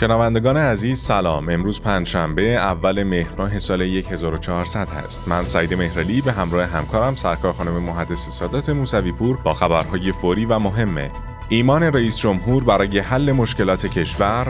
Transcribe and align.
شنوندگان 0.00 0.56
عزیز 0.56 1.00
سلام. 1.00 1.48
امروز 1.48 1.80
پنجشنبه 1.80 2.42
اول 2.42 3.02
مهر 3.02 3.58
سال 3.58 3.82
1400 3.82 4.90
هست. 4.90 5.22
من 5.26 5.42
سعید 5.42 5.74
مهرلی 5.74 6.20
به 6.20 6.32
همراه 6.32 6.64
همکارم 6.64 7.14
سرکار 7.14 7.52
خانم 7.52 7.82
محدث 7.82 8.28
سادات 8.28 8.70
موسوی 8.70 9.12
پور 9.12 9.36
با 9.36 9.54
خبرهای 9.54 10.12
فوری 10.12 10.44
و 10.44 10.58
مهمه. 10.58 11.10
ایمان 11.48 11.82
رئیس 11.82 12.16
جمهور 12.16 12.64
برای 12.64 12.98
حل 12.98 13.32
مشکلات 13.32 13.86
کشور. 13.86 14.46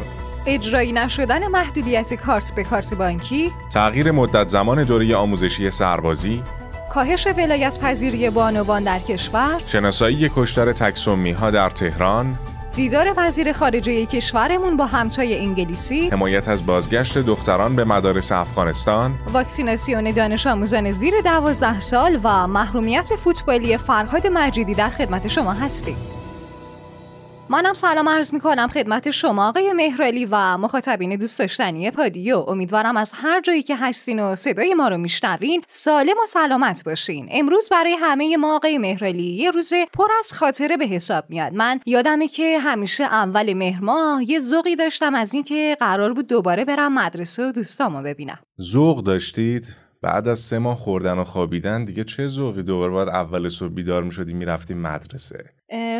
اجرایی 0.46 0.92
نشدن 0.92 1.46
محدودیت 1.48 2.14
کارت 2.14 2.54
به 2.54 2.64
کارت 2.64 2.94
بانکی. 2.94 3.52
تغییر 3.72 4.10
مدت 4.10 4.48
زمان 4.48 4.84
دوره 4.84 5.16
آموزشی 5.16 5.70
سربازی. 5.70 6.42
کاهش 6.92 7.26
ولایت 7.26 7.78
پذیری 7.78 8.30
بانوان 8.30 8.84
در 8.84 8.98
کشور. 8.98 9.60
شناسایی 9.66 10.30
کشتار 10.36 10.72
تکسومی 10.72 11.32
ها 11.32 11.50
در 11.50 11.70
تهران. 11.70 12.38
دیدار 12.76 13.14
وزیر 13.16 13.52
خارجه 13.52 14.06
کشورمون 14.06 14.76
با 14.76 14.86
همتای 14.86 15.38
انگلیسی. 15.38 16.08
حمایت 16.08 16.48
از 16.48 16.66
بازگشت 16.66 17.18
دختران 17.18 17.76
به 17.76 17.84
مدارس 17.84 18.32
افغانستان. 18.32 19.14
واکسیناسیون 19.32 20.10
دانش 20.10 20.46
آموزان 20.46 20.90
زیر 20.90 21.14
دوازده 21.24 21.80
سال 21.80 22.20
و 22.22 22.46
محرومیت 22.46 23.10
فوتبالی 23.24 23.76
فرهاد 23.76 24.26
مجیدی 24.26 24.74
در 24.74 24.88
خدمت 24.88 25.28
شما 25.28 25.52
هستیم. 25.52 25.96
منم 27.48 27.72
سلام 27.72 28.08
عرض 28.08 28.34
می 28.34 28.40
کنم 28.40 28.68
خدمت 28.68 29.10
شما 29.10 29.48
آقای 29.48 29.72
مهرالی 29.72 30.28
و 30.30 30.58
مخاطبین 30.58 31.16
دوست 31.16 31.38
داشتنی 31.38 31.90
پادیو. 31.90 32.44
امیدوارم 32.48 32.96
از 32.96 33.12
هر 33.14 33.40
جایی 33.40 33.62
که 33.62 33.76
هستین 33.76 34.20
و 34.20 34.34
صدای 34.34 34.74
ما 34.74 34.88
رو 34.88 34.98
میشنوین 34.98 35.62
سالم 35.66 36.16
و 36.22 36.26
سلامت 36.26 36.84
باشین. 36.84 37.28
امروز 37.30 37.68
برای 37.70 37.96
همه 38.00 38.36
ما 38.36 38.56
آقای 38.56 38.78
مهرالی 38.78 39.22
یه 39.22 39.50
روز 39.50 39.72
پر 39.92 40.08
از 40.18 40.32
خاطره 40.32 40.76
به 40.76 40.86
حساب 40.86 41.24
میاد. 41.28 41.52
من 41.52 41.80
یادمه 41.86 42.28
که 42.28 42.58
همیشه 42.58 43.04
اول 43.04 43.54
مهر 43.54 43.84
ماه 43.84 44.30
یه 44.30 44.38
ذوقی 44.38 44.76
داشتم 44.76 45.14
از 45.14 45.34
اینکه 45.34 45.76
قرار 45.80 46.12
بود 46.12 46.26
دوباره 46.26 46.64
برم 46.64 46.94
مدرسه 46.94 47.48
و 47.48 47.52
دوستامو 47.52 48.02
ببینم. 48.02 48.38
ذوق 48.60 49.04
داشتید؟ 49.04 49.76
بعد 50.02 50.28
از 50.28 50.38
سه 50.38 50.58
ماه 50.58 50.76
خوردن 50.76 51.18
و 51.18 51.24
خوابیدن 51.24 51.84
دیگه 51.84 52.04
چه 52.04 52.28
ذوقی؟ 52.28 52.62
دوباره 52.62 52.92
باید 52.92 53.08
اول 53.08 53.48
صبح 53.48 53.68
بیدار 53.68 54.02
می‌شدی 54.02 54.32
می‌رفتی 54.32 54.74
مدرسه. 54.74 55.44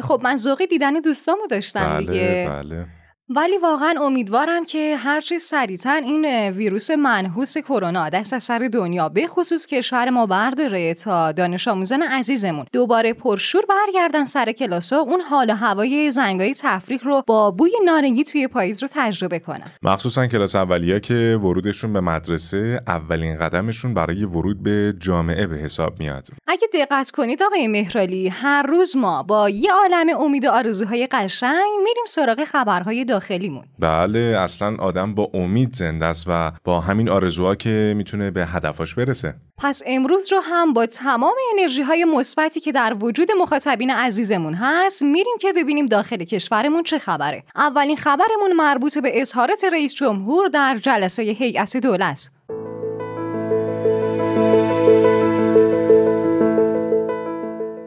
خب 0.03 0.20
من 0.25 0.36
ذوقی 0.36 0.67
دیدن 0.67 0.92
دوستامو 0.94 1.47
داشتم 1.50 1.97
بله 1.97 2.06
دیگه. 2.06 2.47
بله. 2.50 2.86
ولی 3.28 3.58
واقعا 3.58 3.94
امیدوارم 4.00 4.64
که 4.64 4.97
هر 4.97 5.20
چی 5.20 5.39
سریعتر 5.39 6.00
این 6.05 6.50
ویروس 6.50 6.91
منحوس 6.91 7.58
کرونا 7.58 8.08
دست 8.08 8.33
از 8.33 8.44
سر 8.44 8.69
دنیا 8.72 9.08
به 9.08 9.27
خصوص 9.27 9.67
کشور 9.67 10.11
ما 10.11 10.27
برداره 10.27 10.94
تا 10.94 11.33
دانش 11.33 11.69
آموزان 11.69 12.02
عزیزمون. 12.02 12.67
دوباره 12.72 13.12
پرشور 13.12 13.62
برگردن 13.69 14.25
سر 14.25 14.52
کلاس 14.52 14.92
و 14.92 14.97
اون 14.97 15.20
حال 15.20 15.50
و 15.50 15.55
هوای 15.55 16.11
زنگای 16.11 16.55
تفریح 16.55 17.00
رو 17.05 17.22
با 17.27 17.50
بوی 17.50 17.70
نارنگی 17.84 18.25
توی 18.25 18.48
پاییز 18.48 18.83
رو 18.83 18.89
تجربه 18.92 19.39
کنن. 19.39 19.70
مخصوصا 19.83 20.27
کلاس 20.27 20.56
اولیا 20.56 20.98
که 20.98 21.39
ورودشون 21.41 21.92
به 21.92 22.00
مدرسه 22.00 22.80
اولین 22.86 23.39
قدمشون 23.39 23.95
برای 23.95 24.25
ورود 24.25 24.62
به 24.62 24.95
جامعه 24.98 25.47
به 25.47 25.56
حساب 25.56 26.00
میاد. 26.00 26.28
اگه 26.47 26.69
دقت 26.75 27.11
کنید 27.11 27.42
آقای 27.42 27.69
مهرالی 27.69 28.28
هر 28.28 28.62
روز 28.62 28.97
ما 28.97 29.22
با 29.22 29.50
یه 29.50 29.72
عالم 29.72 30.20
امید 30.20 30.45
و 30.45 30.50
آرزوهای 30.50 31.06
قشنگ 31.06 31.70
میریم 31.78 32.05
سراغ 32.08 32.45
خبرهای 32.45 33.05
داخلیمون. 33.15 33.65
بله 33.79 34.19
اصلا 34.19 34.77
آدم 34.79 35.15
با 35.15 35.31
امید 35.34 35.75
زنده 35.75 36.07
است 36.07 36.25
و 36.29 36.53
با 36.65 36.81
همین 36.81 37.09
آرزوها 37.09 37.55
که 37.55 37.95
می‌تونه 37.97 38.31
به 38.31 38.47
هدفاش 38.47 38.95
برسه. 38.95 39.34
پس 39.59 39.83
امروز 39.87 40.33
رو 40.33 40.39
هم 40.43 40.73
با 40.73 40.87
تمام 40.87 41.35
انرژی 41.53 41.83
های 41.83 42.05
مثبتی 42.05 42.61
که 42.61 42.73
در 42.73 42.97
وجود 43.01 43.29
مخاطبین 43.41 43.91
عزیزمون 43.91 44.55
هست 44.55 45.03
میریم 45.03 45.37
که 45.41 45.53
ببینیم 45.53 45.87
داخل 45.87 46.17
کشورمون 46.17 46.83
چه 46.83 46.98
خبره. 46.98 47.45
اولین 47.57 47.97
خبرمون 47.97 48.53
مربوط 48.57 48.98
به 48.98 49.20
اظهارات 49.20 49.65
رئیس 49.73 49.95
جمهور 49.95 50.48
در 50.48 50.79
جلسه 50.83 51.23
هیئت 51.23 51.77
دولت. 51.77 52.30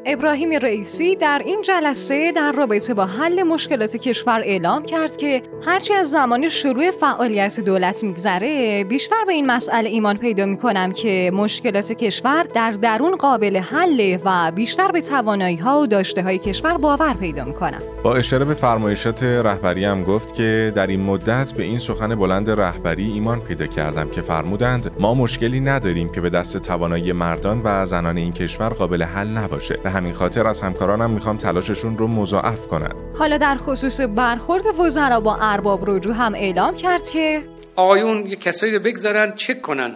ابراهیم 0.10 0.52
رئیسی 0.52 1.16
در 1.16 1.42
این 1.46 1.62
جلسه 1.62 2.32
در 2.32 2.52
رابطه 2.52 2.94
با 2.94 3.06
حل 3.06 3.44
مشکلات 3.44 3.98
کشور 3.98 4.42
اعلام 4.46 4.86
کرد 4.86 5.18
که 5.18 5.42
هرچی 5.66 5.94
از 5.94 6.10
زمان 6.10 6.50
شروع 6.50 6.92
فعالیت 6.92 7.60
دولت 7.60 8.04
میگذره 8.04 8.84
بیشتر 8.84 9.26
به 9.28 9.34
این 9.34 9.46
مسئله 9.46 9.90
ایمان 9.90 10.18
پیدا 10.18 10.46
می‌کنم 10.46 10.92
که 10.92 11.32
مشکلات 11.34 11.92
کشور 11.92 12.44
در 12.44 12.72
درون 12.72 13.16
قابل 13.16 13.58
حل 13.58 14.18
و 14.26 14.52
بیشتر 14.52 14.92
به 14.92 15.02
توانایی 15.02 15.58
ها 15.58 15.82
و 15.82 15.88
داشته 15.88 16.24
های 16.24 16.38
کشور 16.38 16.78
باور 16.78 17.14
پیدا 17.14 17.44
می‌کنم. 17.44 17.82
با 18.08 18.16
اشاره 18.16 18.46
به 18.46 18.54
فرمایشات 18.54 19.24
رهبری 19.24 19.86
هم 19.86 20.04
گفت 20.04 20.34
که 20.34 20.74
در 20.76 20.88
این 20.88 21.02
مدت 21.02 21.54
به 21.54 21.64
این 21.64 21.80
سخن 21.80 22.16
بلند 22.16 22.50
رهبری 22.50 23.12
ایمان 23.12 23.42
پیدا 23.42 23.68
کردم 23.68 24.10
که 24.10 24.22
فرمودند 24.22 24.92
ما 25.00 25.14
مشکلی 25.14 25.60
نداریم 25.60 26.12
که 26.12 26.22
به 26.22 26.30
دست 26.30 26.58
توانایی 26.58 27.12
مردان 27.12 27.62
و 27.64 27.86
زنان 27.86 28.18
این 28.18 28.34
کشور 28.34 28.70
قابل 28.70 29.04
حل 29.04 29.28
نباشه. 29.28 29.78
به 29.84 29.90
همین 29.90 30.14
خاطر 30.14 30.48
از 30.48 30.62
همکارانم 30.62 31.10
می‌خوام 31.10 31.38
تلاششون 31.38 31.98
رو 31.98 32.08
مضاعف 32.08 32.68
کنن. 32.68 32.92
حالا 33.18 33.38
در 33.38 33.58
خصوص 33.58 34.02
برخورد 34.02 34.64
وزرا 34.80 35.20
با 35.20 35.38
ارباب 35.42 35.90
رجوع 35.90 36.14
هم 36.14 36.36
اعلام 36.36 36.76
کرد 36.76 37.10
که 37.10 37.42
آقایون 37.76 38.28
یه 38.28 38.36
کسایی 38.36 38.74
رو 38.74 38.80
بگذارن 38.80 39.32
چک 39.36 39.62
کنن. 39.62 39.92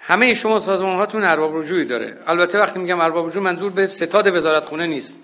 همه 0.00 0.34
شما 0.34 0.58
سازمان 0.58 0.96
هاتون 0.96 1.24
ارباب 1.24 1.56
رجوعی 1.56 1.84
داره. 1.84 2.14
البته 2.26 2.58
وقتی 2.58 2.80
میگم 2.80 3.00
ارباب 3.00 3.28
رجوع 3.28 3.42
منظور 3.42 3.72
به 3.72 3.86
ستاد 3.86 4.34
وزارت 4.34 4.64
خونه 4.64 4.86
نیست. 4.86 5.20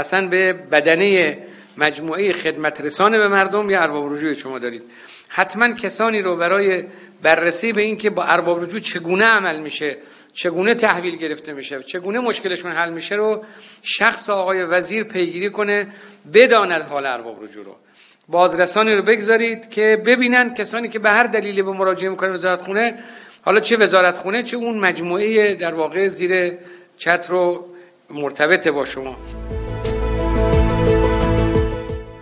اصلا 0.00 0.28
به 0.28 0.52
بدنه 0.52 1.38
مجموعه 1.78 2.32
خدمت 2.32 2.80
رسانه 2.80 3.18
به 3.18 3.28
مردم 3.28 3.70
یا 3.70 3.80
ارباب 3.82 4.12
رجوع 4.12 4.32
شما 4.34 4.58
دارید. 4.58 4.82
حتما 5.28 5.74
کسانی 5.74 6.22
رو 6.22 6.36
برای 6.36 6.84
بررسی 7.22 7.72
به 7.72 7.82
اینکه 7.82 8.10
با 8.10 8.24
ارباب 8.24 8.62
رجوع 8.62 8.80
چگونه 8.80 9.24
عمل 9.24 9.60
میشه 9.60 9.96
چگونه 10.32 10.74
تحویل 10.74 11.16
گرفته 11.16 11.52
میشه 11.52 11.82
چگونه 11.82 12.20
مشکلشون 12.20 12.72
حل 12.72 12.90
میشه 12.90 13.14
رو 13.14 13.44
شخص 13.82 14.30
آقای 14.30 14.62
وزیر 14.62 15.04
پیگیری 15.04 15.50
کنه 15.50 15.86
بداند 16.34 16.82
حال 16.82 17.06
ارباب 17.06 17.44
رجوع 17.44 17.64
رو. 17.64 17.76
بازرسانی 18.28 18.94
رو 18.94 19.02
بگذارید 19.02 19.70
که 19.70 20.02
ببینن 20.06 20.54
کسانی 20.54 20.88
که 20.88 20.98
به 20.98 21.10
هر 21.10 21.24
دلیلی 21.24 21.62
به 21.62 21.72
مراجعه 21.72 22.10
می‌کنه 22.10 22.30
وزارت 22.30 22.62
خونه 22.62 22.94
حالا 23.42 23.60
چه 23.60 23.76
وزارت 23.76 24.18
خونه 24.18 24.42
چه 24.42 24.56
اون 24.56 24.78
مجموعه 24.78 25.54
در 25.54 25.74
واقع 25.74 26.08
زیر 26.08 26.52
چتر 26.98 27.32
رو 27.32 27.66
مرتبط 28.10 28.68
با 28.68 28.84
شما. 28.84 29.16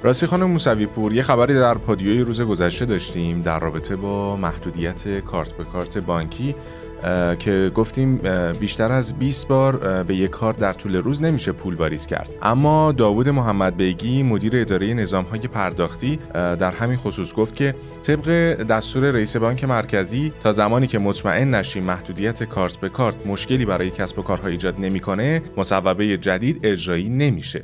راستی 0.02 0.26
خانم 0.26 0.50
موسوی 0.50 0.86
پور 0.86 1.12
یه 1.12 1.22
خبری 1.22 1.54
در 1.54 1.74
پادیوی 1.74 2.20
روز 2.20 2.40
گذشته 2.40 2.84
داشتیم 2.84 3.42
در 3.42 3.58
رابطه 3.58 3.96
با 3.96 4.36
محدودیت 4.36 5.20
کارت 5.20 5.52
به 5.52 5.64
کارت 5.64 5.98
بانکی 5.98 6.54
که 7.38 7.72
گفتیم 7.74 8.20
بیشتر 8.60 8.92
از 8.92 9.18
20 9.18 9.48
بار 9.48 10.02
به 10.02 10.16
یک 10.16 10.30
کار 10.30 10.52
در 10.52 10.72
طول 10.72 10.96
روز 10.96 11.22
نمیشه 11.22 11.52
پول 11.52 11.74
واریز 11.74 12.06
کرد. 12.06 12.34
اما 12.42 12.92
داوود 12.92 13.28
محمد 13.28 13.76
بیگی 13.76 14.22
مدیر 14.22 14.56
اداره 14.56 14.94
نظام 14.94 15.24
های 15.24 15.40
پرداختی 15.40 16.18
در 16.34 16.70
همین 16.70 16.96
خصوص 16.96 17.34
گفت 17.34 17.56
که 17.56 17.74
طبق 18.02 18.28
دستور 18.62 19.10
رئیس 19.10 19.36
بانک 19.36 19.64
مرکزی 19.64 20.32
تا 20.42 20.52
زمانی 20.52 20.86
که 20.86 20.98
مطمئن 20.98 21.54
نشیم 21.54 21.82
محدودیت 21.82 22.44
کارت 22.44 22.76
به 22.76 22.88
کارت 22.88 23.26
مشکلی 23.26 23.64
برای 23.64 23.90
کسب 23.90 24.18
و 24.18 24.22
کارها 24.22 24.48
ایجاد 24.48 24.80
نمی‌کنه 24.80 25.42
مصوبه 25.56 26.16
جدید 26.16 26.60
اجرایی 26.62 27.08
نمیشه. 27.08 27.62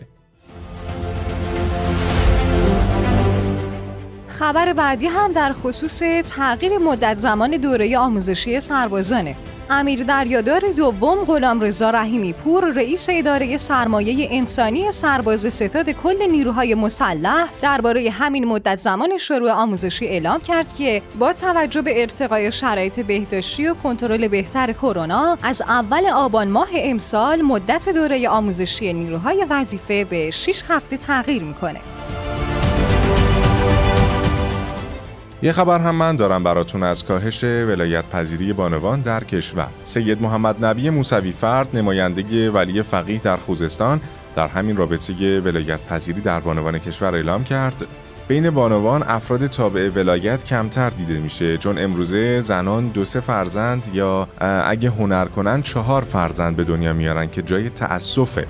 خبر 4.39 4.72
بعدی 4.72 5.06
هم 5.06 5.33
در 5.33 5.53
خصوص 5.53 5.99
تغییر 6.27 6.78
مدت 6.78 7.17
زمان 7.17 7.50
دوره 7.50 7.99
آموزشی 7.99 8.61
سربازانه. 8.61 9.37
امیر 9.71 10.05
دریادار 10.05 10.61
دوم 10.77 11.25
غلام 11.25 11.61
رضا 11.61 11.91
رحیمی 11.91 12.33
پور 12.33 12.65
رئیس 12.73 13.06
اداره 13.11 13.56
سرمایه 13.56 14.28
انسانی 14.31 14.93
سرباز 14.93 15.55
ستاد 15.55 15.91
کل 15.91 16.31
نیروهای 16.31 16.75
مسلح 16.75 17.49
درباره 17.62 18.11
همین 18.11 18.44
مدت 18.44 18.79
زمان 18.79 19.19
شروع 19.19 19.50
آموزشی 19.50 20.06
اعلام 20.06 20.41
کرد 20.41 20.73
که 20.73 21.03
با 21.19 21.32
توجه 21.32 21.82
به 21.82 22.00
ارتقای 22.00 22.53
شرایط 22.53 23.00
بهداشتی 23.00 23.67
و 23.67 23.75
کنترل 23.75 24.29
بهتر 24.29 24.73
کرونا 24.73 25.38
از 25.43 25.62
اول 25.62 26.06
آبان 26.06 26.49
ماه 26.49 26.69
امسال 26.75 27.43
مدت 27.43 27.88
دوره 27.88 28.29
آموزشی 28.29 28.93
نیروهای 28.93 29.47
وظیفه 29.50 30.05
به 30.05 30.31
6 30.31 30.62
هفته 30.69 30.97
تغییر 30.97 31.43
می‌کنه. 31.43 31.81
یه 35.44 35.52
خبر 35.52 35.81
هم 35.81 35.94
من 35.94 36.17
دارم 36.17 36.43
براتون 36.43 36.82
از 36.82 37.05
کاهش 37.05 37.44
ولایت 37.44 38.05
پذیری 38.05 38.52
بانوان 38.52 39.00
در 39.00 39.25
کشور. 39.25 39.69
سید 39.85 40.23
محمد 40.23 40.64
نبی 40.64 40.91
موسوی 40.91 41.32
فرد 41.32 41.76
نماینده 41.76 42.50
ولی 42.50 42.82
فقیه 42.82 43.20
در 43.20 43.37
خوزستان 43.37 44.00
در 44.37 44.49
همین 44.49 44.76
رابطه 44.76 45.41
ولایت 45.41 45.81
پذیری 45.81 46.20
در 46.20 46.41
بانوان 46.41 46.79
کشور 46.79 47.14
اعلام 47.14 47.44
کرد. 47.44 47.87
بین 48.29 48.50
بانوان 48.50 49.02
افراد 49.02 49.46
تابع 49.46 49.88
ولایت 49.88 50.44
کمتر 50.44 50.91
دیده 50.91 51.19
میشه. 51.19 51.58
چون 51.58 51.79
امروزه 51.79 52.41
زنان 52.41 52.88
دو 52.88 53.05
سه 53.05 53.20
فرزند 53.20 53.91
یا 53.94 54.29
اگه 54.67 54.91
هنر 54.91 55.25
کنن 55.25 55.62
چهار 55.62 56.02
فرزند 56.02 56.56
به 56.56 56.64
دنیا 56.64 56.93
میارن 56.93 57.31
که 57.31 57.43
جای 57.43 57.70
تأسفه. 57.70 58.46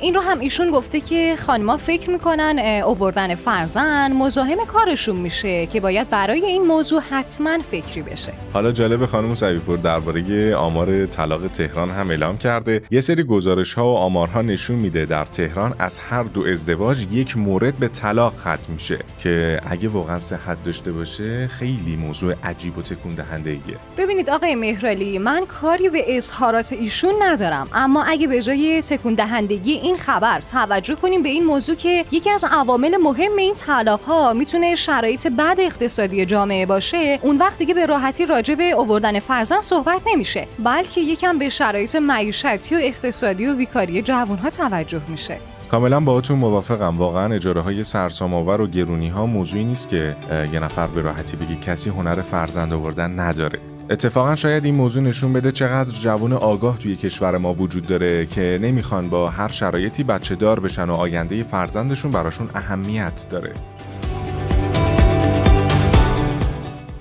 این 0.00 0.14
رو 0.14 0.20
هم 0.20 0.40
ایشون 0.40 0.70
گفته 0.70 1.00
که 1.00 1.34
خانما 1.38 1.76
فکر 1.76 2.10
می‌کنن 2.10 2.82
اووردن 2.84 3.34
فرزن 3.34 4.12
مزاحم 4.12 4.64
کارشون 4.66 5.16
میشه 5.16 5.66
که 5.66 5.80
باید 5.80 6.10
برای 6.10 6.44
این 6.44 6.62
موضوع 6.62 7.00
حتما 7.10 7.58
فکری 7.70 8.02
بشه. 8.02 8.32
حالا 8.52 8.72
جالب 8.72 9.06
خانم 9.06 9.34
سویپور 9.34 9.78
درباره 9.78 10.56
آمار 10.56 11.06
طلاق 11.06 11.48
تهران 11.48 11.90
هم 11.90 12.10
اعلام 12.10 12.38
کرده. 12.38 12.82
یه 12.90 13.00
سری 13.00 13.22
گزارش 13.22 13.74
ها 13.74 13.92
و 13.92 13.96
آمارها 13.96 14.42
نشون 14.42 14.76
میده 14.76 15.06
در 15.06 15.24
تهران 15.24 15.74
از 15.78 15.98
هر 15.98 16.22
دو 16.22 16.42
ازدواج 16.42 17.06
یک 17.12 17.36
مورد 17.36 17.76
به 17.78 17.88
طلاق 17.88 18.34
ختم 18.38 18.72
میشه 18.72 18.98
که 19.18 19.60
اگه 19.70 19.88
واقعا 19.88 20.18
صحت 20.18 20.64
داشته 20.64 20.92
باشه 20.92 21.46
خیلی 21.46 21.96
موضوع 21.96 22.34
عجیب 22.44 22.78
و 22.78 22.82
تکون 22.82 23.14
دهنده 23.14 23.50
ایه 23.50 23.76
ببینید 23.98 24.30
آقای 24.30 24.54
مهرالی 24.54 25.18
من 25.18 25.46
کاری 25.46 25.88
به 25.88 26.16
اظهارات 26.16 26.72
ایشون 26.72 27.14
ندارم 27.22 27.68
اما 27.74 28.02
اگه 28.02 28.26
به 28.26 28.42
جای 28.42 28.82
تکون 28.82 29.14
دهندگی 29.14 29.72
این 29.86 29.96
خبر. 29.96 30.40
توجه 30.40 30.94
کنیم 30.94 31.22
به 31.22 31.28
این 31.28 31.44
موضوع 31.44 31.76
که 31.76 32.04
یکی 32.10 32.30
از 32.30 32.44
عوامل 32.50 32.96
مهم 32.96 33.36
این 33.36 33.54
طلاق 33.54 34.00
ها 34.00 34.32
می‌تونه 34.32 34.74
شرایط 34.74 35.26
بد 35.26 35.56
اقتصادی 35.58 36.26
جامعه 36.26 36.66
باشه. 36.66 37.18
اون 37.22 37.38
وقت 37.38 37.58
دیگه 37.58 37.74
به 37.74 37.86
راحتی 37.86 38.26
راجع 38.26 38.54
به 38.54 38.74
آوردن 38.76 39.20
فرزند 39.20 39.62
صحبت 39.62 40.00
نمیشه. 40.06 40.48
بلکه 40.58 41.00
یکم 41.00 41.38
به 41.38 41.48
شرایط 41.48 41.96
معیشتی 41.96 42.74
و 42.74 42.78
اقتصادی 42.82 43.46
و 43.46 43.54
بیکاری 43.54 44.02
جوان 44.02 44.38
ها 44.38 44.50
توجه 44.50 45.00
میشه. 45.08 45.38
کاملا 45.70 46.00
باهاتون 46.00 46.38
موافقم. 46.38 46.98
واقعا 46.98 47.34
اجاره 47.34 47.60
های 47.60 47.84
سرسام 47.84 48.34
آور 48.34 48.60
و 48.60 48.66
گرونی 48.66 49.08
ها 49.08 49.26
موضوعی 49.26 49.64
نیست 49.64 49.88
که 49.88 50.16
یه 50.52 50.60
نفر 50.60 50.86
به 50.86 51.00
راحتی 51.00 51.36
بگی 51.36 51.56
کسی 51.56 51.90
هنر 51.90 52.22
فرزند 52.22 52.72
آوردن 52.72 53.20
نداره. 53.20 53.58
اتفاقا 53.90 54.34
شاید 54.34 54.64
این 54.64 54.74
موضوع 54.74 55.02
نشون 55.02 55.32
بده 55.32 55.52
چقدر 55.52 55.94
جوان 55.94 56.32
آگاه 56.32 56.78
توی 56.78 56.96
کشور 56.96 57.36
ما 57.36 57.54
وجود 57.54 57.86
داره 57.86 58.26
که 58.26 58.58
نمی‌خوان 58.62 59.08
با 59.08 59.30
هر 59.30 59.48
شرایطی 59.48 60.02
بچه 60.02 60.34
دار 60.34 60.60
بشن 60.60 60.90
و 60.90 60.94
آینده 60.94 61.42
فرزندشون 61.42 62.10
براشون 62.10 62.48
اهمیت 62.54 63.26
داره. 63.30 63.54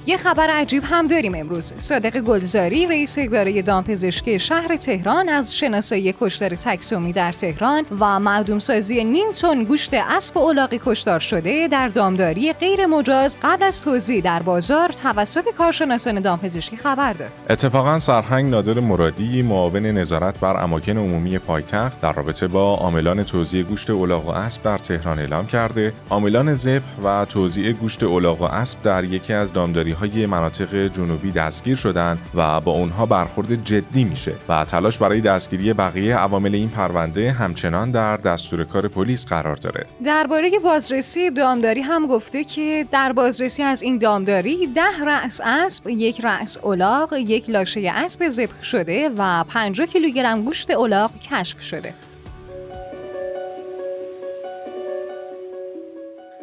یه 0.07 0.17
خبر 0.17 0.49
عجیب 0.49 0.83
هم 0.85 1.07
داریم 1.07 1.35
امروز. 1.35 1.73
صادق 1.77 2.19
گلزاری 2.19 2.85
رئیس 2.85 3.15
اداره 3.17 3.61
دامپزشکی 3.61 4.39
شهر 4.39 4.75
تهران 4.75 5.29
از 5.29 5.55
شناسایی 5.55 6.15
کشتار 6.21 6.49
تکسومی 6.49 7.13
در 7.13 7.31
تهران 7.31 7.85
و 7.99 8.19
معدوم 8.19 8.59
سازی 8.59 9.03
نیم 9.03 9.31
تن 9.31 9.63
گوشت 9.63 9.93
اسب 9.93 10.37
اولاقی 10.37 10.79
کشتار 10.85 11.19
شده 11.19 11.67
در 11.67 11.87
دامداری 11.87 12.53
غیر 12.53 12.85
مجاز 12.85 13.37
قبل 13.43 13.63
از 13.63 13.81
توزیع 13.81 14.21
در 14.21 14.41
بازار 14.41 14.89
توسط 14.89 15.45
کارشناسان 15.57 16.19
دامپزشکی 16.19 16.77
خبر 16.77 17.13
داد. 17.13 17.31
اتفاقا 17.49 17.99
سرهنگ 17.99 18.51
نادر 18.51 18.79
مرادی 18.79 19.41
معاون 19.41 19.85
نظارت 19.85 20.39
بر 20.39 20.63
اماکن 20.63 20.97
عمومی 20.97 21.39
پایتخت 21.39 22.01
در 22.01 22.13
رابطه 22.13 22.47
با 22.47 22.75
عاملان 22.75 23.23
توزیع 23.23 23.63
گوشت 23.63 23.89
اولاق 23.89 24.27
و 24.27 24.29
اسب 24.29 24.63
در 24.63 24.77
تهران 24.77 25.19
اعلام 25.19 25.47
کرده. 25.47 25.93
عاملان 26.09 26.55
ذبح 26.55 27.01
و 27.03 27.25
توزیع 27.25 27.71
گوشت 27.71 28.03
اولاق 28.03 28.41
و 28.41 28.43
اسب 28.43 28.81
در 28.81 29.03
یکی 29.03 29.33
از 29.33 29.53
دامداری 29.53 29.94
های 29.95 30.25
مناطق 30.25 30.87
جنوبی 30.87 31.31
دستگیر 31.31 31.75
شدن 31.75 32.17
و 32.35 32.61
با 32.61 32.71
اونها 32.71 33.05
برخورد 33.05 33.63
جدی 33.63 34.03
میشه 34.03 34.33
و 34.49 34.65
تلاش 34.65 34.97
برای 34.97 35.21
دستگیری 35.21 35.73
بقیه 35.73 36.17
عوامل 36.17 36.55
این 36.55 36.69
پرونده 36.69 37.31
همچنان 37.31 37.91
در 37.91 38.17
دستور 38.17 38.63
کار 38.63 38.87
پلیس 38.87 39.25
قرار 39.25 39.55
داره. 39.55 39.85
درباره 40.03 40.51
بازرسی 40.63 41.29
دامداری 41.29 41.81
هم 41.81 42.07
گفته 42.07 42.43
که 42.43 42.85
در 42.91 43.13
بازرسی 43.13 43.63
از 43.63 43.83
این 43.83 43.97
دامداری 43.97 44.67
ده 44.67 45.05
رأس 45.05 45.41
اسب 45.43 45.89
یک 45.89 46.21
رأس 46.21 46.57
الاغ 46.65 47.13
یک 47.13 47.49
لاشه 47.49 47.91
اسب 47.95 48.29
ذبح 48.29 48.63
شده 48.63 49.09
و 49.17 49.43
50 49.43 49.87
کیلوگرم 49.87 50.45
گوشت 50.45 50.71
الاغ 50.71 51.11
کشف 51.19 51.61
شده. 51.61 51.93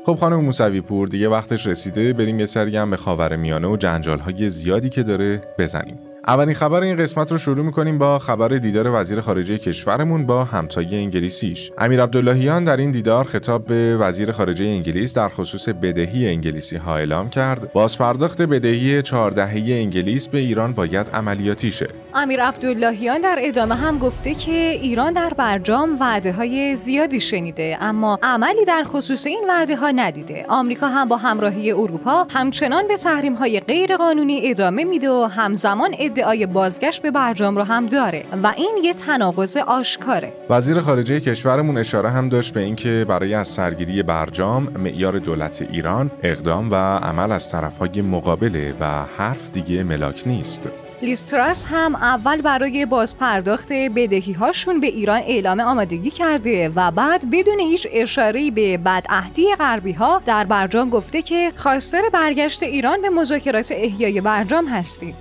خب 0.07 0.15
خانم 0.15 0.41
موسوی 0.41 0.81
پور 0.81 1.09
دیگه 1.09 1.29
وقتش 1.29 1.67
رسیده. 1.67 2.13
بریم 2.13 2.41
یه 2.41 2.47
سری 2.47 2.87
به 2.91 2.97
خاور 2.97 3.37
میانه 3.37 3.69
و 3.69 3.77
جنجال 3.77 4.19
های 4.19 4.49
زیادی 4.49 4.89
که 4.89 5.03
داره 5.03 5.43
بزنیم. 5.59 6.12
اولین 6.27 6.55
خبر 6.55 6.83
این 6.83 6.97
قسمت 6.97 7.33
رو 7.33 7.39
شروع 7.39 7.65
می‌کنیم 7.65 7.99
با 7.99 8.19
خبر 8.19 8.49
دیدار 8.49 9.01
وزیر 9.01 9.21
خارجه 9.21 9.59
کشورمون 9.59 10.27
با 10.27 10.45
همتای 10.45 10.97
انگلیسیش. 10.97 11.73
امیر 11.79 12.03
عبداللهیان 12.03 12.65
در 12.65 12.77
این 12.77 12.91
دیدار 12.91 13.25
خطاب 13.25 13.65
به 13.65 13.97
وزیر 13.97 14.33
خارجه 14.33 14.65
انگلیس 14.65 15.15
در 15.15 15.29
خصوص 15.29 15.69
بدهی 15.69 16.29
انگلیسی 16.29 16.77
ها 16.77 16.97
اعلام 16.97 17.31
کرد. 17.31 17.73
بازپرداخت 17.73 18.43
بدهی 18.43 19.03
چهاردهه 19.03 19.57
انگلیس 19.57 20.29
به 20.29 20.39
ایران 20.39 20.73
باید 20.73 21.11
عملیاتی 21.11 21.71
شه. 21.71 21.89
امیر 22.15 22.43
عبداللهیان 22.43 23.21
در 23.21 23.39
ادامه 23.43 23.75
هم 23.75 23.99
گفته 23.99 24.35
که 24.35 24.53
ایران 24.53 25.13
در 25.13 25.33
برجام 25.37 25.97
وعده 26.01 26.33
های 26.33 26.77
زیادی 26.77 27.21
شنیده 27.21 27.79
اما 27.81 28.19
عملی 28.23 28.65
در 28.65 28.83
خصوص 28.87 29.27
این 29.27 29.45
وعده 29.49 29.77
ها 29.77 29.91
ندیده. 29.91 30.47
آمریکا 30.49 30.89
هم 30.89 31.09
با 31.09 31.17
همراهی 31.17 31.73
اروپا 31.73 32.27
همچنان 32.31 32.89
به 32.89 32.97
تحریم 32.97 33.35
های 33.35 33.61
غیر 33.61 33.97
قانونی 33.97 34.51
ادامه 34.51 34.85
میده 34.85 35.11
و 35.11 35.29
همزمان 35.31 35.95
ادعای 36.13 36.47
بازگشت 36.47 37.03
به 37.03 37.11
برجام 37.11 37.57
رو 37.57 37.63
هم 37.63 37.87
داره 37.87 38.25
و 38.43 38.53
این 38.57 38.79
یه 38.85 38.95
تناقض 38.95 39.57
آشکاره 39.57 40.33
وزیر 40.51 40.81
خارجه 40.81 41.21
کشورمون 41.21 41.79
اشاره 41.79 42.11
هم 42.11 42.29
داشت 42.29 42.55
به 42.55 42.61
اینکه 42.61 43.07
برای 43.09 43.35
از 43.35 43.49
سرگیری 43.49 44.03
برجام 44.03 44.63
معیار 44.63 45.19
دولت 45.19 45.63
ایران 45.71 46.11
اقدام 46.23 46.71
و 46.71 46.75
عمل 46.75 47.33
از 47.33 47.51
طرفهای 47.51 48.01
مقابله 48.01 48.75
و 48.81 49.05
حرف 49.19 49.51
دیگه 49.51 49.83
ملاک 49.83 50.23
نیست 50.27 50.69
لیستراس 51.03 51.65
هم 51.69 51.95
اول 51.95 52.41
برای 52.41 52.87
بازپرداخت 52.87 53.73
بدهی 53.73 54.33
هاشون 54.33 54.81
به 54.81 54.87
ایران 54.87 55.21
اعلام 55.27 55.61
آمادگی 55.61 56.11
کرده 56.11 56.69
و 56.77 56.91
بعد 56.91 57.31
بدون 57.31 57.61
هیچ 57.61 57.89
اشاره 57.93 58.51
به 58.51 58.79
بدعهدی 58.79 59.55
غربی 59.59 59.93
ها 59.93 60.23
در 60.27 60.45
برجام 60.45 60.91
گفته 60.91 61.23
که 61.23 61.53
خواستار 61.57 62.03
برگشت 62.13 62.63
ایران 62.63 63.03
به 63.03 63.11
مذاکرات 63.11 63.73
احیای 63.73 64.21
برجام 64.21 64.67
هستیم. 64.67 65.15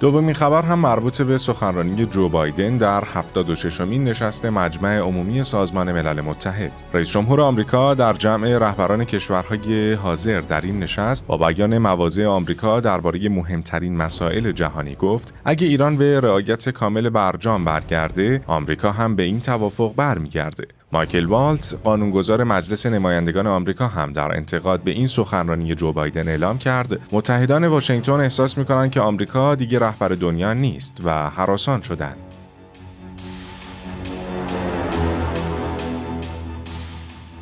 دومین 0.00 0.34
خبر 0.34 0.62
هم 0.62 0.78
مربوط 0.78 1.22
به 1.22 1.38
سخنرانی 1.38 2.06
جو 2.06 2.28
بایدن 2.28 2.76
در 2.76 3.04
76 3.04 3.80
مین 3.80 4.04
نشست 4.04 4.46
مجمع 4.46 4.98
عمومی 4.98 5.42
سازمان 5.42 5.92
ملل 5.92 6.20
متحد. 6.20 6.82
رئیس 6.94 7.10
جمهور 7.10 7.40
آمریکا 7.40 7.94
در 7.94 8.12
جمع 8.12 8.58
رهبران 8.58 9.04
کشورهای 9.04 9.92
حاضر 9.92 10.40
در 10.40 10.60
این 10.60 10.78
نشست 10.78 11.26
با 11.26 11.36
بیان 11.36 11.78
مواضع 11.78 12.26
آمریکا 12.26 12.80
درباره 12.80 13.28
مهمترین 13.28 13.96
مسائل 13.96 14.52
جهانی 14.52 14.94
گفت: 14.94 15.34
اگه 15.44 15.66
ایران 15.66 15.96
به 15.96 16.20
رعایت 16.20 16.68
کامل 16.68 17.08
برجام 17.08 17.64
برگرده، 17.64 18.42
آمریکا 18.46 18.92
هم 18.92 19.16
به 19.16 19.22
این 19.22 19.40
توافق 19.40 19.94
برمیگرده. 19.96 20.64
مایکل 20.92 21.26
والتز 21.26 21.74
قانونگذار 21.74 22.44
مجلس 22.44 22.86
نمایندگان 22.86 23.46
آمریکا 23.46 23.86
هم 23.86 24.12
در 24.12 24.36
انتقاد 24.36 24.80
به 24.80 24.90
این 24.90 25.06
سخنرانی 25.06 25.74
جو 25.74 25.92
بایدن 25.92 26.28
اعلام 26.28 26.58
کرد. 26.58 27.00
متحدان 27.12 27.66
واشنگتن 27.66 28.12
احساس 28.12 28.58
می‌کنند 28.58 28.90
که 28.90 29.00
آمریکا 29.00 29.54
دیگه 29.54 29.78
رهبر 29.78 30.08
دنیا 30.08 30.52
نیست 30.52 31.00
و 31.04 31.30
حراسان 31.30 31.80
شدند. 31.80 32.27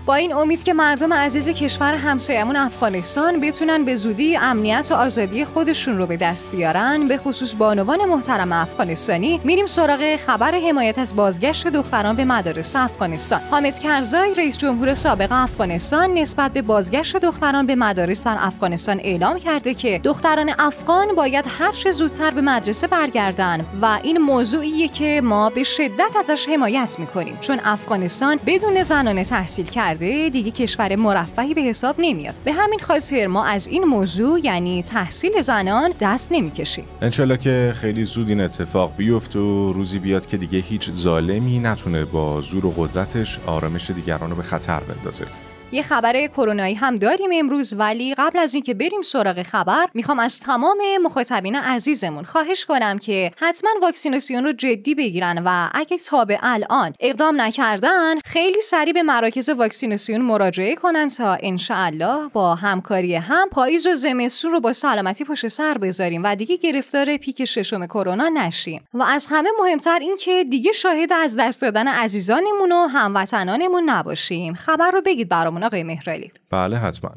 با 0.06 0.14
این 0.14 0.32
امید 0.34 0.62
که 0.62 0.72
مردم 0.72 1.12
عزیز 1.12 1.48
کشور 1.48 1.94
همسایمون 1.94 2.56
افغانستان 2.56 3.40
بتونن 3.40 3.84
به 3.84 3.96
زودی 3.96 4.36
امنیت 4.36 4.88
و 4.90 4.94
آزادی 4.94 5.44
خودشون 5.44 5.98
رو 5.98 6.06
به 6.06 6.16
دست 6.16 6.50
بیارن 6.50 7.04
به 7.04 7.18
خصوص 7.18 7.54
بانوان 7.54 8.04
محترم 8.04 8.52
افغانستانی 8.52 9.40
میریم 9.44 9.66
سراغ 9.66 10.16
خبر 10.16 10.54
حمایت 10.54 10.98
از 10.98 11.16
بازگشت 11.16 11.66
دختران 11.66 12.16
به 12.16 12.24
مدارس 12.24 12.76
افغانستان. 12.76 13.40
حامد 13.50 13.78
کرزای 13.78 14.34
رئیس 14.34 14.58
جمهور 14.58 14.94
سابق 14.94 15.28
افغانستان 15.30 16.14
نسبت 16.14 16.52
به 16.52 16.62
بازگشت 16.62 17.16
دختران 17.16 17.66
به 17.66 17.74
مدارس 17.74 18.24
در 18.24 18.36
افغانستان 18.40 19.00
اعلام 19.00 19.38
کرده 19.38 19.74
که 19.74 20.00
دختران 20.04 20.52
افغان 20.58 21.14
باید 21.14 21.44
هر 21.58 21.72
چه 21.72 21.90
زودتر 21.90 22.30
به 22.30 22.40
مدرسه 22.40 22.86
برگردن 22.86 23.66
و 23.82 23.98
این 24.02 24.18
موضوعیه 24.18 24.88
که 24.88 25.20
ما 25.24 25.50
به 25.50 25.62
شدت 25.62 26.16
ازش 26.18 26.48
حمایت 26.48 26.96
می‌کنیم. 26.98 27.38
چون 27.40 27.60
افغانستان 27.64 28.40
بدون 28.46 28.82
زنان 28.82 29.22
تحصیل 29.22 29.66
کرد 29.66 29.95
دیگه 29.96 30.50
کشور 30.50 30.96
مرفهی 30.96 31.54
به 31.54 31.60
حساب 31.60 31.96
نمیاد. 31.98 32.34
به 32.44 32.52
همین 32.52 32.78
خاطر 32.78 33.26
ما 33.26 33.44
از 33.44 33.66
این 33.66 33.84
موضوع 33.84 34.40
یعنی 34.44 34.82
تحصیل 34.82 35.40
زنان 35.40 35.92
دست 36.00 36.32
نمی‌کشیم. 36.32 36.84
انشالله 37.02 37.36
که 37.36 37.72
خیلی 37.76 38.04
زود 38.04 38.28
این 38.28 38.40
اتفاق 38.40 38.96
بیفت 38.96 39.36
و 39.36 39.72
روزی 39.72 39.98
بیاد 39.98 40.26
که 40.26 40.36
دیگه 40.36 40.58
هیچ 40.58 40.90
ظالمی 40.92 41.58
نتونه 41.58 42.04
با 42.04 42.40
زور 42.40 42.66
و 42.66 42.70
قدرتش 42.76 43.38
آرامش 43.46 43.90
دیگران 43.90 44.30
رو 44.30 44.36
به 44.36 44.42
خطر 44.42 44.80
بندازه. 44.80 45.24
یه 45.72 45.82
خبر 45.82 46.26
کرونایی 46.26 46.74
هم 46.74 46.96
داریم 46.96 47.30
امروز 47.32 47.74
ولی 47.78 48.14
قبل 48.14 48.38
از 48.38 48.54
اینکه 48.54 48.74
بریم 48.74 49.02
سراغ 49.02 49.42
خبر 49.42 49.86
می‌خوام 49.94 50.18
از 50.18 50.40
تمام 50.40 50.78
مخاطبین 51.02 51.56
عزیزمون 51.56 52.24
خواهش 52.24 52.64
کنم 52.64 52.98
که 52.98 53.32
حتما 53.36 53.70
واکسیناسیون 53.82 54.44
رو 54.44 54.52
جدی 54.52 54.94
بگیرن 54.94 55.42
و 55.44 55.68
اگه 55.74 55.98
تا 55.98 56.24
به 56.24 56.38
الان 56.42 56.94
اقدام 57.00 57.40
نکردن 57.40 58.18
خیلی 58.24 58.60
سریع 58.60 58.92
به 58.92 59.02
مراکز 59.02 59.48
واکسیناسیون 59.48 60.20
مراجعه 60.20 60.74
کنن 60.74 61.08
تا 61.08 61.38
انشاءالله 61.40 62.28
با 62.28 62.54
همکاری 62.54 63.14
هم 63.14 63.48
پاییز 63.48 63.86
و 63.86 63.94
زمستون 63.94 64.52
رو 64.52 64.60
با 64.60 64.72
سلامتی 64.72 65.24
پشت 65.24 65.48
سر 65.48 65.78
بذاریم 65.78 66.22
و 66.24 66.36
دیگه 66.36 66.56
گرفتار 66.56 67.16
پیک 67.16 67.44
ششم 67.44 67.86
کرونا 67.86 68.28
نشیم. 68.28 68.88
و 68.94 69.02
از 69.02 69.26
همه 69.30 69.50
مهمتر 69.62 69.98
این 69.98 70.16
که 70.16 70.44
دیگه 70.44 70.72
شاهد 70.72 71.12
از 71.12 71.36
دست 71.38 71.62
دادن 71.62 71.88
عزیزانمون 71.88 72.72
و 72.72 72.86
هموطنانمون 72.86 73.90
نباشیم. 73.90 74.54
خبر 74.54 74.90
رو 74.90 75.02
بگید 75.02 75.28
برامون 75.56 75.66
آقای 75.66 75.82
مهرالی. 75.82 76.32
بله 76.50 76.78
حتما. 76.78 77.10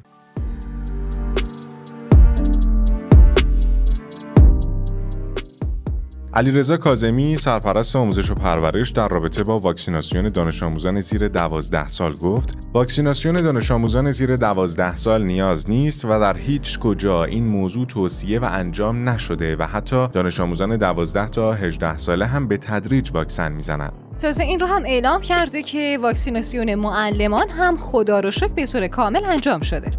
علیرضا 6.33 6.77
کاظمی 6.77 7.37
سرپرست 7.37 7.95
آموزش 7.95 8.31
و 8.31 8.33
پرورش 8.33 8.89
در 8.89 9.07
رابطه 9.07 9.43
با 9.43 9.57
واکسیناسیون 9.57 10.29
دانش 10.29 10.63
آموزان 10.63 11.01
زیر 11.01 11.27
12 11.27 11.85
سال 11.85 12.11
گفت 12.11 12.67
واکسیناسیون 12.73 13.41
دانش 13.41 13.71
آموزان 13.71 14.11
زیر 14.11 14.35
12 14.35 14.95
سال 14.95 15.23
نیاز 15.23 15.69
نیست 15.69 16.05
و 16.05 16.07
در 16.07 16.37
هیچ 16.37 16.79
کجا 16.79 17.23
این 17.23 17.45
موضوع 17.47 17.85
توصیه 17.85 18.39
و 18.39 18.47
انجام 18.51 19.09
نشده 19.09 19.55
و 19.55 19.63
حتی 19.63 20.07
دانش 20.07 20.39
آموزان 20.39 20.77
12 20.77 21.27
تا 21.27 21.53
18 21.53 21.97
ساله 21.97 22.25
هم 22.25 22.47
به 22.47 22.57
تدریج 22.57 23.11
واکسن 23.13 23.51
می‌زنند. 23.51 24.08
تازه 24.21 24.43
این 24.43 24.59
رو 24.59 24.67
هم 24.67 24.85
اعلام 24.85 25.21
کرده 25.21 25.63
که 25.63 25.99
واکسیناسیون 26.01 26.75
معلمان 26.75 27.49
هم 27.49 27.77
خدا 27.77 28.19
رو 28.19 28.31
شکر 28.31 28.47
به 28.47 28.65
طور 28.65 28.87
کامل 28.87 29.25
انجام 29.25 29.61
شده 29.61 29.91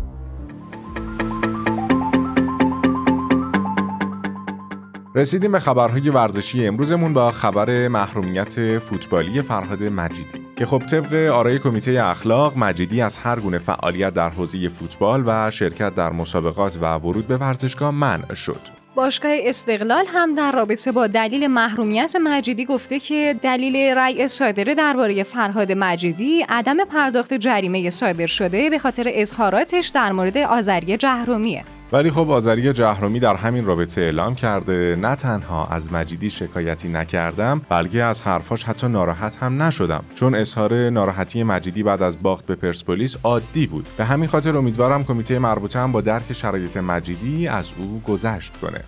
رسیدیم 5.14 5.52
به 5.52 5.60
خبرهای 5.60 6.10
ورزشی 6.10 6.66
امروزمون 6.66 7.12
با 7.12 7.32
خبر 7.32 7.88
محرومیت 7.88 8.78
فوتبالی 8.78 9.42
فرهاد 9.42 9.82
مجیدی 9.82 10.46
که 10.56 10.66
خب 10.66 10.78
طبق 10.78 11.14
آرای 11.14 11.58
کمیته 11.58 12.00
اخلاق 12.04 12.58
مجیدی 12.58 13.00
از 13.00 13.18
هر 13.18 13.40
گونه 13.40 13.58
فعالیت 13.58 14.14
در 14.14 14.30
حوزه 14.30 14.68
فوتبال 14.68 15.22
و 15.26 15.50
شرکت 15.50 15.94
در 15.94 16.12
مسابقات 16.12 16.78
و 16.80 16.94
ورود 16.94 17.26
به 17.26 17.36
ورزشگاه 17.36 17.90
منع 17.90 18.34
شد. 18.34 18.79
باشگاه 19.00 19.32
استقلال 19.44 20.04
هم 20.08 20.34
در 20.34 20.52
رابطه 20.52 20.92
با 20.92 21.06
دلیل 21.06 21.46
محرومیت 21.46 22.16
مجیدی 22.22 22.64
گفته 22.64 22.98
که 22.98 23.36
دلیل 23.42 23.76
رأی 23.76 24.28
صادره 24.28 24.74
درباره 24.74 25.22
فرهاد 25.22 25.72
مجیدی 25.72 26.46
عدم 26.48 26.84
پرداخت 26.84 27.34
جریمه 27.34 27.90
صادر 27.90 28.26
شده 28.26 28.70
به 28.70 28.78
خاطر 28.78 29.04
اظهاراتش 29.14 29.88
در 29.88 30.12
مورد 30.12 30.38
آذری 30.38 30.96
جهرومیه. 30.96 31.64
ولی 31.92 32.10
خب 32.10 32.30
آذری 32.30 32.72
جهرومی 32.72 33.20
در 33.20 33.34
همین 33.34 33.64
رابطه 33.64 34.00
اعلام 34.00 34.34
کرده 34.34 34.96
نه 35.00 35.14
تنها 35.14 35.66
از 35.66 35.92
مجیدی 35.92 36.30
شکایتی 36.30 36.88
نکردم 36.88 37.62
بلکه 37.68 38.02
از 38.02 38.22
حرفاش 38.22 38.64
حتی 38.64 38.88
ناراحت 38.88 39.36
هم 39.36 39.62
نشدم. 39.62 40.04
چون 40.14 40.34
اظهار 40.34 40.90
ناراحتی 40.90 41.42
مجیدی 41.42 41.82
بعد 41.82 42.02
از 42.02 42.22
باخت 42.22 42.46
به 42.46 42.54
پرسپولیس 42.54 43.16
عادی 43.24 43.66
بود. 43.66 43.86
به 43.96 44.04
همین 44.04 44.28
خاطر 44.28 44.56
امیدوارم 44.56 45.04
کمیته 45.04 45.38
مربوطه 45.38 45.78
هم 45.78 45.92
با 45.92 46.00
درک 46.00 46.32
شرایط 46.32 46.76
مجیدی 46.76 47.48
از 47.48 47.74
او 47.78 48.02
گذشت 48.06 48.52
کنه. 48.56 48.80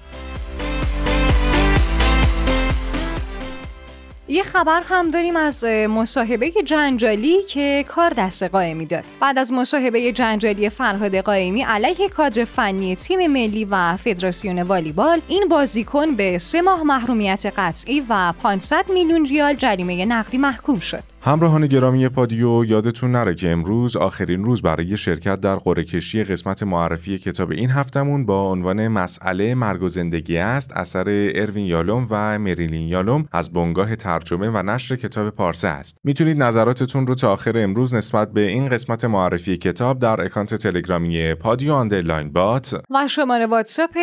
یه 4.32 4.42
خبر 4.42 4.82
هم 4.84 5.10
داریم 5.10 5.36
از 5.36 5.64
مصاحبه 5.64 6.50
جنجالی 6.64 7.42
که 7.42 7.84
کار 7.88 8.10
دست 8.10 8.42
قائمی 8.42 8.86
داد 8.86 9.04
بعد 9.20 9.38
از 9.38 9.52
مصاحبه 9.52 10.12
جنجالی 10.12 10.68
فرهاد 10.68 11.16
قائمی 11.16 11.62
علیه 11.62 12.08
کادر 12.08 12.44
فنی 12.44 12.96
تیم 12.96 13.26
ملی 13.26 13.64
و 13.64 13.96
فدراسیون 13.96 14.62
والیبال 14.62 15.20
این 15.28 15.48
بازیکن 15.48 16.16
به 16.16 16.38
سه 16.38 16.62
ماه 16.62 16.82
محرومیت 16.82 17.52
قطعی 17.56 18.02
و 18.08 18.32
500 18.42 18.84
میلیون 18.88 19.24
ریال 19.24 19.54
جریمه 19.54 20.04
نقدی 20.06 20.38
محکوم 20.38 20.78
شد. 20.78 21.02
همراهان 21.24 21.66
گرامی 21.66 22.08
پادیو 22.08 22.64
یادتون 22.64 23.12
نره 23.12 23.34
که 23.34 23.50
امروز 23.50 23.96
آخرین 23.96 24.44
روز 24.44 24.62
برای 24.62 24.96
شرکت 24.96 25.40
در 25.40 25.56
قرعه 25.56 25.84
کشی 25.84 26.24
قسمت 26.24 26.62
معرفی 26.62 27.18
کتاب 27.18 27.50
این 27.50 27.70
هفتمون 27.70 28.26
با 28.26 28.50
عنوان 28.50 28.88
مسئله 28.88 29.54
مرگ 29.54 29.82
و 29.82 29.88
زندگی 29.88 30.38
است 30.38 30.72
اثر 30.76 31.04
اروین 31.34 31.66
یالوم 31.66 32.06
و 32.10 32.38
مریلین 32.38 32.88
یالوم 32.88 33.28
از 33.32 33.52
بنگاه 33.52 33.96
ترجمه 33.96 34.48
و 34.48 34.62
نشر 34.62 34.96
کتاب 34.96 35.30
پارسه 35.30 35.68
است. 35.68 35.98
می‌تونید 36.04 36.42
نظراتتون 36.42 37.06
رو 37.06 37.14
تا 37.14 37.32
آخر 37.32 37.58
امروز 37.58 37.94
نسبت 37.94 38.32
به 38.32 38.40
این 38.40 38.64
قسمت 38.64 39.04
معرفی 39.04 39.56
کتاب 39.56 39.98
در 39.98 40.20
اکانت 40.24 40.54
تلگرامی 40.54 41.34
پادیو 41.34 41.72
underline 41.72 42.32
bot 42.32 42.74
و 42.90 43.08
شماره 43.08 43.46
واتساپ 43.46 43.98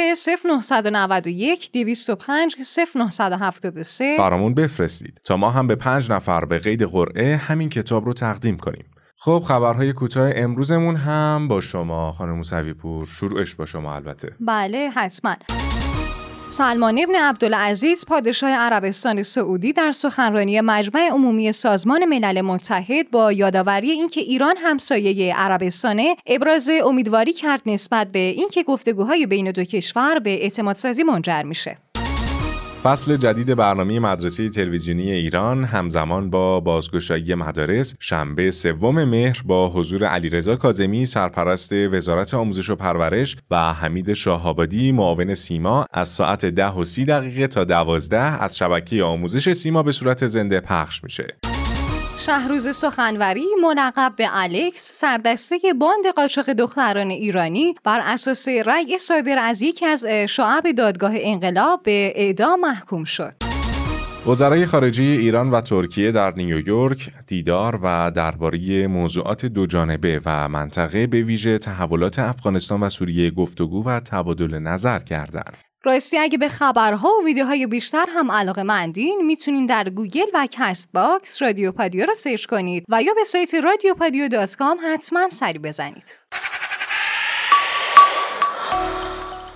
0991 0.63 1.71
205 1.71 2.55
0973 3.11 4.15
برامون 4.17 4.53
بفرستید. 4.53 5.21
تا 5.23 5.37
ما 5.37 5.49
هم 5.49 5.67
به 5.67 5.75
پنج 5.75 6.11
نفر 6.11 6.45
به 6.45 6.57
قید 6.57 6.83
قرعه 7.09 7.37
همین 7.37 7.69
کتاب 7.69 8.05
رو 8.05 8.13
تقدیم 8.13 8.57
کنیم. 8.57 8.85
خب 9.17 9.43
خبرهای 9.47 9.93
کوتاه 9.93 10.31
امروزمون 10.35 10.95
هم 10.95 11.47
با 11.47 11.61
شما 11.61 12.11
خانم 12.11 12.35
موسوی 12.35 12.73
پور 12.73 13.05
شروعش 13.05 13.55
با 13.55 13.65
شما 13.65 13.95
البته. 13.95 14.35
بله 14.39 14.89
حتما. 14.95 15.35
سلمان 16.49 16.99
ابن 16.99 17.15
عبدالعزیز 17.15 18.05
پادشاه 18.05 18.49
عربستان 18.49 19.23
سعودی 19.23 19.73
در 19.73 19.91
سخنرانی 19.91 20.61
مجمع 20.61 21.09
عمومی 21.11 21.51
سازمان 21.51 22.05
ملل 22.05 22.41
متحد 22.41 23.11
با 23.11 23.31
یادآوری 23.31 23.91
اینکه 23.91 24.21
ایران 24.21 24.55
همسایه 24.57 25.35
عربستانه 25.35 26.15
ابراز 26.25 26.69
امیدواری 26.85 27.33
کرد 27.33 27.61
نسبت 27.65 28.11
به 28.11 28.19
اینکه 28.19 28.63
گفتگوهای 28.63 29.25
بین 29.25 29.51
دو 29.51 29.63
کشور 29.63 30.19
به 30.19 30.43
اعتمادسازی 30.43 31.03
منجر 31.03 31.43
میشه. 31.43 31.77
فصل 32.83 33.17
جدید 33.17 33.55
برنامه 33.55 33.99
مدرسه 33.99 34.49
تلویزیونی 34.49 35.11
ایران 35.11 35.63
همزمان 35.63 36.29
با 36.29 36.59
بازگشایی 36.59 37.35
مدارس 37.35 37.95
شنبه 37.99 38.51
سوم 38.51 39.03
مهر 39.03 39.41
با 39.45 39.69
حضور 39.69 40.05
علیرضا 40.05 40.55
کاظمی 40.55 41.05
سرپرست 41.05 41.73
وزارت 41.73 42.33
آموزش 42.33 42.69
و 42.69 42.75
پرورش 42.75 43.37
و 43.51 43.73
حمید 43.73 44.13
شاهآبادی 44.13 44.91
معاون 44.91 45.33
سیما 45.33 45.85
از 45.93 46.09
ساعت 46.09 46.45
ده 46.45 46.71
و 46.71 46.83
سی 46.83 47.05
دقیقه 47.05 47.47
تا 47.47 47.63
دوازده 47.63 48.43
از 48.43 48.57
شبکه 48.57 49.03
آموزش 49.03 49.53
سیما 49.53 49.83
به 49.83 49.91
صورت 49.91 50.27
زنده 50.27 50.59
پخش 50.59 51.03
میشه. 51.03 51.37
شهروز 52.19 52.75
سخنوری 52.75 53.45
منقب 53.63 54.13
به 54.17 54.27
الکس 54.31 54.99
سردسته 54.99 55.57
باند 55.79 56.07
قاچاق 56.15 56.49
دختران 56.49 57.09
ایرانی 57.09 57.75
بر 57.83 57.99
اساس 58.03 58.47
رأی 58.47 58.97
صادر 58.97 59.39
از 59.39 59.61
یکی 59.61 59.85
از 59.85 60.05
شعب 60.05 60.71
دادگاه 60.71 61.11
انقلاب 61.15 61.83
به 61.83 62.13
اعدام 62.15 62.59
محکوم 62.59 63.03
شد. 63.03 63.33
وزرای 64.27 64.65
خارجه 64.65 65.03
ایران 65.03 65.51
و 65.51 65.61
ترکیه 65.61 66.11
در 66.11 66.33
نیویورک 66.35 67.11
دیدار 67.27 67.79
و 67.83 68.11
درباره 68.15 68.87
موضوعات 68.87 69.45
دو 69.45 69.65
جانبه 69.65 70.21
و 70.25 70.49
منطقه 70.49 71.07
به 71.07 71.21
ویژه 71.21 71.57
تحولات 71.57 72.19
افغانستان 72.19 72.83
و 72.83 72.89
سوریه 72.89 73.31
گفتگو 73.31 73.83
و 73.83 73.99
تبادل 73.99 74.59
نظر 74.59 74.99
کردند. 74.99 75.68
راستی 75.83 76.17
اگه 76.17 76.37
به 76.37 76.49
خبرها 76.49 77.09
و 77.09 77.25
ویدیوهای 77.25 77.67
بیشتر 77.67 78.05
هم 78.09 78.31
علاقه 78.31 78.63
مندین 78.63 79.21
می‌تونین 79.25 79.65
در 79.65 79.89
گوگل 79.89 80.25
و 80.33 80.47
Castbox 80.51 81.41
رادیو 81.41 81.71
پادیو 81.71 82.05
رو 82.05 82.13
search 82.13 82.45
کنید 82.45 82.85
و 82.89 83.03
یا 83.03 83.13
به 83.13 83.23
سایت 83.23 83.55
رادیو 83.55 83.93
پادیو 83.93 84.27
dot 84.27 84.55
com 84.55 84.77
حتما 84.93 85.29
سری 85.29 85.59
بزنید. 85.59 86.17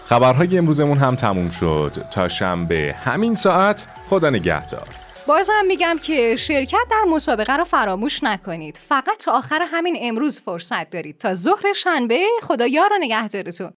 خبرهای 0.05 0.57
امروزمون 0.57 0.97
هم 0.97 1.15
تموم 1.15 1.49
شد. 1.49 2.05
تا 2.11 2.27
شنبه 2.27 2.95
همین 3.05 3.35
ساعت 3.35 3.87
خدا 4.09 4.29
نگهدار. 4.29 4.87
باز 5.27 5.49
هم 5.53 5.65
میگم 5.65 5.99
که 6.03 6.35
شرکت 6.35 6.87
در 6.91 7.03
مسابقه 7.07 7.55
رو 7.55 7.63
فراموش 7.63 8.23
نکنید. 8.23 8.79
فقط 8.89 9.17
تا 9.17 9.31
آخر 9.31 9.67
همین 9.71 9.97
امروز 10.01 10.41
فرصت 10.41 10.89
دارید. 10.89 11.17
تا 11.17 11.33
ظهر 11.33 11.73
شنبه 11.75 12.25
خدا 12.41 12.67
یار 12.67 12.93
و 12.93 12.97
نگهدارتون. 12.99 13.71